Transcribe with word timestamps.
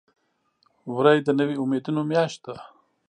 وری 0.95 1.17
د 1.23 1.29
نوي 1.39 1.55
امیدونو 1.63 2.01
میاشت 2.11 2.39
ده. 2.45 2.55